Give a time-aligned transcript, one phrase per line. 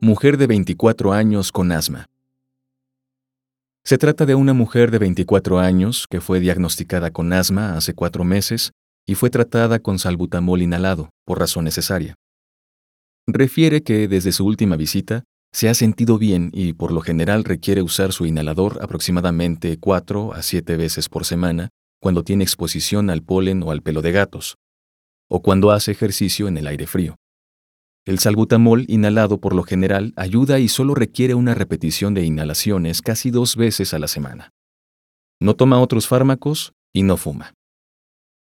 [0.00, 2.06] Mujer de 24 años con asma.
[3.82, 8.22] Se trata de una mujer de 24 años que fue diagnosticada con asma hace cuatro
[8.22, 8.70] meses
[9.08, 12.14] y fue tratada con salbutamol inhalado por razón necesaria.
[13.26, 17.82] Refiere que desde su última visita se ha sentido bien y por lo general requiere
[17.82, 21.70] usar su inhalador aproximadamente 4 a 7 veces por semana
[22.00, 24.58] cuando tiene exposición al polen o al pelo de gatos,
[25.28, 27.16] o cuando hace ejercicio en el aire frío.
[28.08, 33.30] El salbutamol inhalado por lo general ayuda y solo requiere una repetición de inhalaciones casi
[33.30, 34.48] dos veces a la semana.
[35.42, 37.52] No toma otros fármacos y no fuma.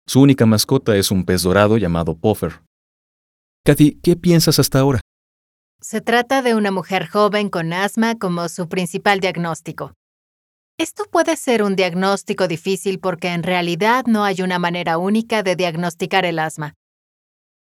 [0.07, 2.61] Su única mascota es un pez dorado llamado Puffer.
[3.65, 5.01] Kathy, ¿qué piensas hasta ahora?
[5.81, 9.95] Se trata de una mujer joven con asma como su principal diagnóstico.
[10.77, 15.57] Esto puede ser un diagnóstico difícil porque en realidad no hay una manera única de
[15.57, 16.75] diagnosticar el asma.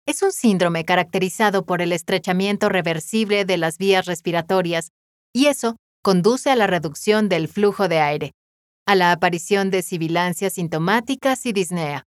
[0.07, 4.93] Es un síndrome caracterizado por el estrechamiento reversible de las vías respiratorias
[5.33, 8.31] y eso conduce a la reducción del flujo de aire,
[8.85, 12.05] a la aparición de sibilancias sintomáticas y disnea.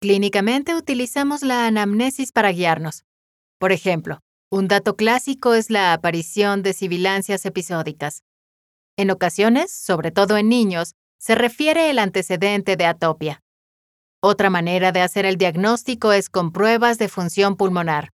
[0.00, 3.04] Clínicamente utilizamos la anamnesis para guiarnos.
[3.60, 4.18] Por ejemplo,
[4.50, 8.24] un dato clásico es la aparición de sibilancias episódicas.
[8.96, 13.40] En ocasiones, sobre todo en niños, se refiere el antecedente de atopia.
[14.20, 18.10] Otra manera de hacer el diagnóstico es con pruebas de función pulmonar.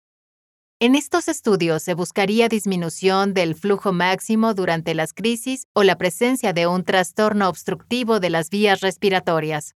[0.82, 6.52] En estos estudios se buscaría disminución del flujo máximo durante las crisis o la presencia
[6.52, 9.76] de un trastorno obstructivo de las vías respiratorias.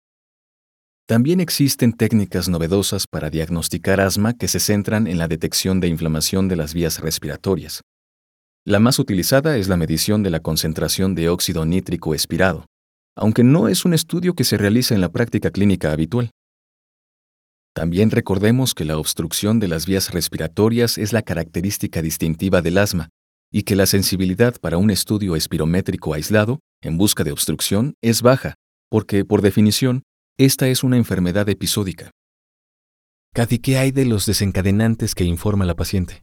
[1.06, 6.48] También existen técnicas novedosas para diagnosticar asma que se centran en la detección de inflamación
[6.48, 7.82] de las vías respiratorias.
[8.64, 12.64] La más utilizada es la medición de la concentración de óxido nítrico expirado,
[13.16, 16.30] aunque no es un estudio que se realiza en la práctica clínica habitual.
[17.74, 23.08] También recordemos que la obstrucción de las vías respiratorias es la característica distintiva del asma
[23.52, 28.54] y que la sensibilidad para un estudio espirométrico aislado en busca de obstrucción es baja,
[28.90, 30.02] porque, por definición,
[30.38, 32.10] esta es una enfermedad episódica.
[33.62, 36.22] ¿qué hay de los desencadenantes que informa la paciente?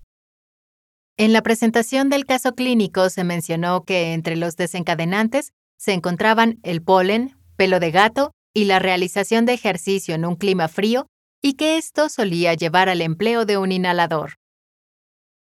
[1.17, 6.83] En la presentación del caso clínico se mencionó que entre los desencadenantes se encontraban el
[6.83, 11.07] polen, pelo de gato y la realización de ejercicio en un clima frío
[11.41, 14.35] y que esto solía llevar al empleo de un inhalador.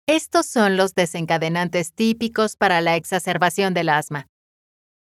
[0.07, 4.27] Estos son los desencadenantes típicos para la exacerbación del asma.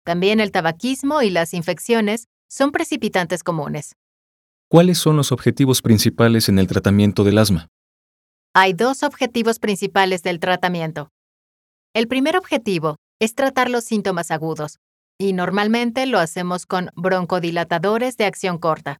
[0.05, 3.95] También el tabaquismo y las infecciones son precipitantes comunes.
[4.69, 7.69] ¿Cuáles son los objetivos principales en el tratamiento del asma?
[8.53, 11.11] Hay dos objetivos principales del tratamiento.
[11.95, 14.81] El primer objetivo es tratar los síntomas agudos,
[15.19, 18.99] y normalmente lo hacemos con broncodilatadores de acción corta.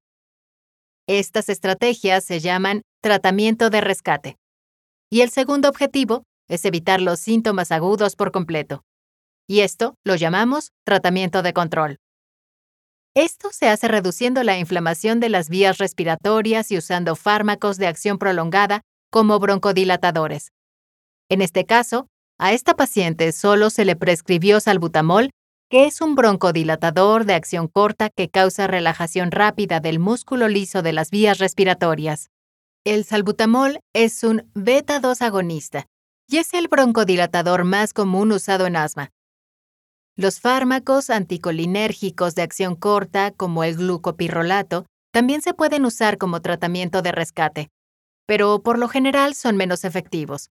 [1.07, 4.37] Estas estrategias se llaman tratamiento de rescate.
[5.11, 8.85] Y el segundo objetivo es evitar los síntomas agudos por completo.
[9.47, 11.99] Y esto lo llamamos tratamiento de control.
[13.15, 18.19] Esto se hace reduciendo la inflamación de las vías respiratorias y usando fármacos de acción
[18.19, 20.51] prolongada como broncodilatadores.
[21.29, 22.09] En este caso,
[22.39, 25.31] a esta paciente solo se le prescribió salbutamol,
[25.71, 30.93] que es un broncodilatador de acción corta que causa relajación rápida del músculo liso de
[30.93, 32.31] las vías respiratorias.
[32.85, 35.87] El salbutamol es un beta-2 agonista
[36.29, 39.11] y es el broncodilatador más común usado en asma.
[40.17, 47.03] Los fármacos anticolinérgicos de acción corta, como el glucopirrolato, también se pueden usar como tratamiento
[47.03, 47.71] de rescate,
[48.27, 50.51] pero por lo general son menos efectivos.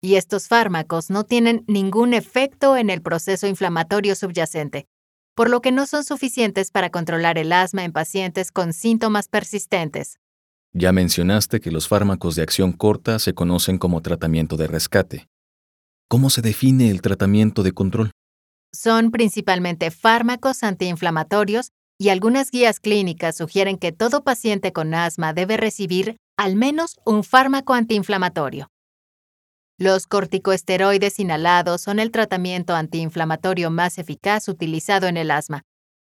[0.00, 4.86] Y estos fármacos no tienen ningún efecto en el proceso inflamatorio subyacente,
[5.34, 10.18] por lo que no son suficientes para controlar el asma en pacientes con síntomas persistentes.
[10.72, 15.28] Ya mencionaste que los fármacos de acción corta se conocen como tratamiento de rescate.
[16.08, 18.10] ¿Cómo se define el tratamiento de control?
[18.72, 25.56] Son principalmente fármacos antiinflamatorios y algunas guías clínicas sugieren que todo paciente con asma debe
[25.56, 28.68] recibir al menos un fármaco antiinflamatorio.
[29.80, 35.62] Los corticoesteroides inhalados son el tratamiento antiinflamatorio más eficaz utilizado en el asma,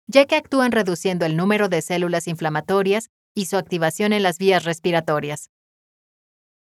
[0.07, 4.65] ya que actúan reduciendo el número de células inflamatorias y su activación en las vías
[4.65, 5.51] respiratorias.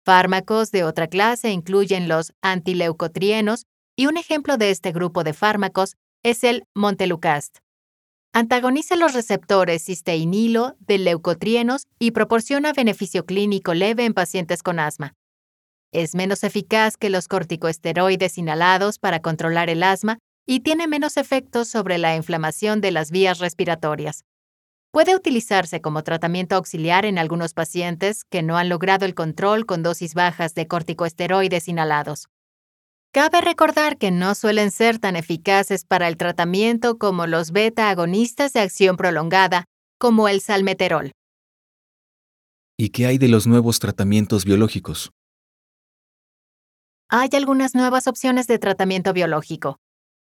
[0.03, 3.65] Fármacos de otra clase incluyen los antileucotrienos
[3.95, 7.59] y un ejemplo de este grupo de fármacos es el Montelukast.
[8.33, 15.15] Antagoniza los receptores cisteinilo de leucotrienos y proporciona beneficio clínico leve en pacientes con asma.
[15.91, 21.67] Es menos eficaz que los corticoesteroides inhalados para controlar el asma y tiene menos efectos
[21.67, 24.23] sobre la inflamación de las vías respiratorias.
[24.91, 29.81] Puede utilizarse como tratamiento auxiliar en algunos pacientes que no han logrado el control con
[29.81, 32.27] dosis bajas de corticoesteroides inhalados.
[33.11, 38.59] Cabe recordar que no suelen ser tan eficaces para el tratamiento como los beta-agonistas de
[38.59, 39.65] acción prolongada,
[39.99, 41.11] como el salmeterol.
[42.77, 45.11] ¿Y qué hay de los nuevos tratamientos biológicos?
[47.09, 49.79] Hay algunas nuevas opciones de tratamiento biológico.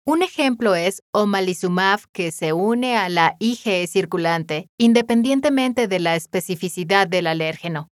[0.05, 7.07] Un ejemplo es omalizumab, que se une a la IgE circulante independientemente de la especificidad
[7.07, 7.89] del alérgeno.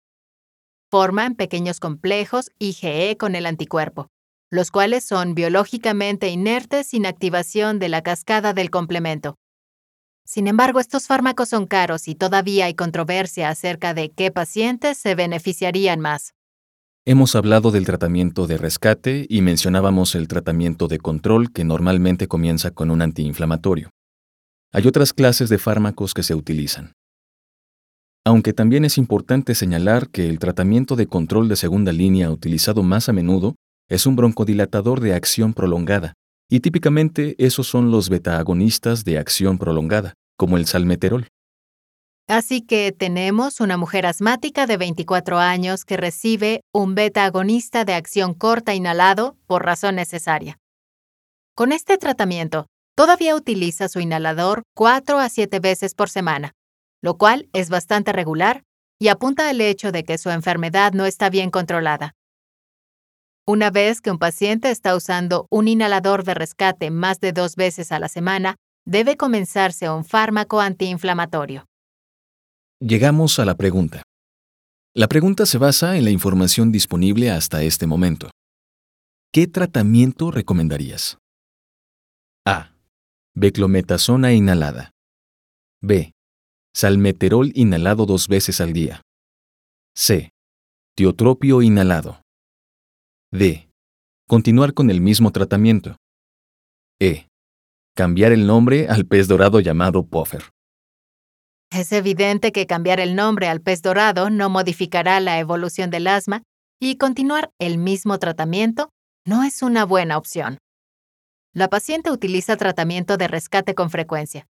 [0.90, 4.08] Forman pequeños complejos IgE con el anticuerpo
[4.54, 9.34] los cuales son biológicamente inertes sin activación de la cascada del complemento.
[10.24, 15.16] Sin embargo, estos fármacos son caros y todavía hay controversia acerca de qué pacientes se
[15.16, 16.33] beneficiarían más.
[17.06, 22.70] Hemos hablado del tratamiento de rescate y mencionábamos el tratamiento de control que normalmente comienza
[22.70, 23.90] con un antiinflamatorio.
[24.72, 26.94] Hay otras clases de fármacos que se utilizan.
[28.24, 33.10] Aunque también es importante señalar que el tratamiento de control de segunda línea utilizado más
[33.10, 33.54] a menudo
[33.90, 36.14] es un broncodilatador de acción prolongada,
[36.50, 41.28] y típicamente esos son los beta-agonistas de acción prolongada, como el salmeterol.
[42.26, 48.32] Así que tenemos una mujer asmática de 24 años que recibe un beta-agonista de acción
[48.32, 50.58] corta inhalado por razón necesaria.
[51.54, 52.66] Con este tratamiento,
[52.96, 56.52] todavía utiliza su inhalador 4 a 7 veces por semana,
[57.02, 58.62] lo cual es bastante regular
[58.98, 62.14] y apunta al hecho de que su enfermedad no está bien controlada.
[63.46, 67.92] Una vez que un paciente está usando un inhalador de rescate más de dos veces
[67.92, 68.56] a la semana,
[68.86, 71.66] debe comenzarse un fármaco antiinflamatorio.
[72.86, 74.02] Llegamos a la pregunta.
[74.94, 78.28] La pregunta se basa en la información disponible hasta este momento.
[79.32, 81.16] ¿Qué tratamiento recomendarías?
[82.46, 82.74] A.
[83.34, 84.90] Beclometasona inhalada.
[85.80, 86.12] B.
[86.74, 89.00] Salmeterol inhalado dos veces al día.
[89.96, 90.28] C.
[90.94, 92.20] Tiotropio inhalado.
[93.32, 93.70] D.
[94.28, 95.96] Continuar con el mismo tratamiento.
[97.00, 97.28] E.
[97.96, 100.53] Cambiar el nombre al pez dorado llamado puffer.
[101.74, 106.44] Es evidente que cambiar el nombre al pez dorado no modificará la evolución del asma
[106.80, 108.90] y continuar el mismo tratamiento
[109.26, 110.58] no es una buena opción.
[111.52, 114.46] La paciente utiliza tratamiento de rescate con frecuencia,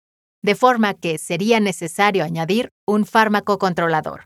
[0.43, 4.25] de forma que sería necesario añadir un fármaco controlador.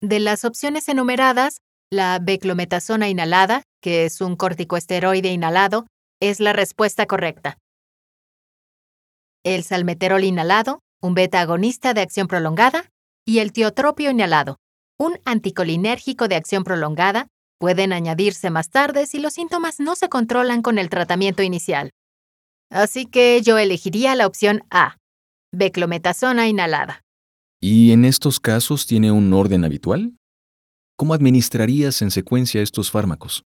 [0.00, 1.58] De las opciones enumeradas,
[1.90, 5.86] la beclometasona inhalada, que es un corticoesteroide inhalado,
[6.20, 7.58] es la respuesta correcta.
[9.44, 12.90] El salmeterol inhalado, un beta-agonista de acción prolongada,
[13.26, 14.56] y el tiotropio inhalado,
[14.98, 17.28] un anticolinérgico de acción prolongada,
[17.58, 21.90] pueden añadirse más tarde si los síntomas no se controlan con el tratamiento inicial.
[22.70, 24.96] Así que yo elegiría la opción A,
[25.52, 27.02] beclometasona inhalada.
[27.60, 30.16] ¿Y en estos casos tiene un orden habitual?
[30.96, 33.42] ¿Cómo administrarías en secuencia estos fármacos?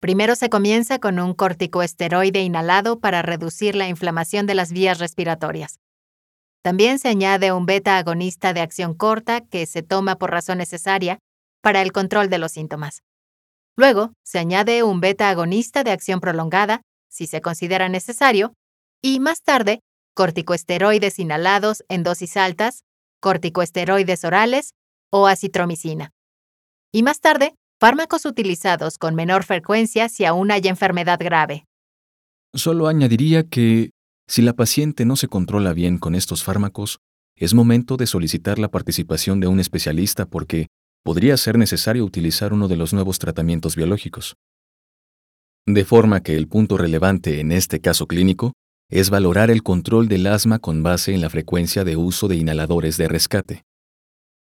[0.00, 5.80] Primero se comienza con un corticoesteroide inhalado para reducir la inflamación de las vías respiratorias.
[6.66, 11.20] También se añade un beta-agonista de acción corta que se toma por razón necesaria
[11.62, 13.04] para el control de los síntomas.
[13.76, 18.52] Luego, se añade un beta-agonista de acción prolongada, si se considera necesario,
[19.00, 19.78] y más tarde,
[20.16, 22.80] corticoesteroides inhalados en dosis altas,
[23.20, 24.72] corticoesteroides orales
[25.12, 26.10] o acitromicina
[26.92, 31.64] y más tarde, fármacos utilizados con menor frecuencia si aún hay enfermedad grave.
[32.54, 33.90] Solo añadiría que,
[34.28, 36.98] si la paciente no se controla bien con estos fármacos,
[37.36, 40.68] es momento de solicitar la participación de un especialista porque
[41.04, 44.34] podría ser necesario utilizar uno de los nuevos tratamientos biológicos.
[45.66, 48.52] De forma que el punto relevante en este caso clínico
[48.88, 52.96] es valorar el control del asma con base en la frecuencia de uso de inhaladores
[52.96, 53.62] de rescate.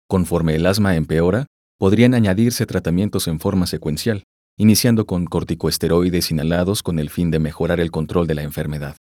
[0.09, 1.47] Conforme el asma empeora,
[1.79, 4.25] podrían añadirse tratamientos en forma secuencial,
[4.57, 8.97] iniciando con corticoesteroides inhalados con el fin de mejorar el control de la enfermedad.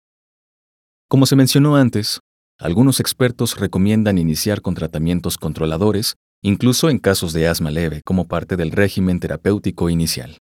[1.09, 2.21] Como se mencionó antes,
[2.59, 8.57] algunos expertos recomiendan iniciar con tratamientos controladores, incluso en casos de asma leve, como parte
[8.57, 10.39] del régimen terapéutico inicial.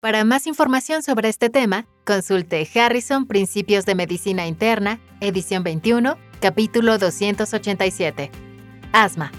[0.00, 6.98] Para más información sobre este tema, consulte Harrison Principios de Medicina Interna, edición 21, capítulo
[6.98, 8.30] 287.
[8.92, 9.32] Asma.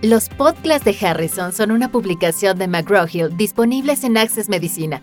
[0.00, 5.02] Los podcasts de Harrison son una publicación de McGraw-Hill disponibles en Access Medicina,